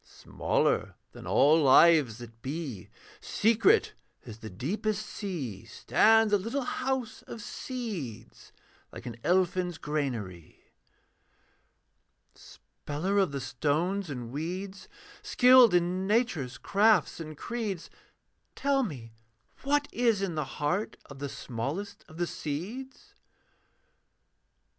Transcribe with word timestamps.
'Smaller 0.03 0.95
than 1.11 1.27
all 1.27 1.61
lives 1.61 2.17
that 2.17 2.41
be, 2.41 2.89
Secret 3.19 3.93
as 4.25 4.39
the 4.39 4.49
deepest 4.49 5.05
sea, 5.05 5.63
Stands 5.63 6.33
a 6.33 6.39
little 6.39 6.63
house 6.63 7.21
of 7.27 7.39
seeds, 7.39 8.51
Like 8.91 9.05
an 9.05 9.17
elfin's 9.23 9.77
granary, 9.77 10.71
'Speller 12.33 13.19
of 13.19 13.31
the 13.31 13.39
stones 13.39 14.09
and 14.09 14.31
weeds, 14.31 14.89
Skilled 15.21 15.75
in 15.75 16.07
Nature's 16.07 16.57
crafts 16.57 17.19
and 17.19 17.37
creeds, 17.37 17.91
Tell 18.55 18.81
me 18.81 19.13
what 19.61 19.87
is 19.91 20.23
in 20.23 20.33
the 20.33 20.45
heart 20.57 20.97
Of 21.11 21.19
the 21.19 21.29
smallest 21.29 22.03
of 22.07 22.17
the 22.17 22.25
seeds.' 22.25 23.13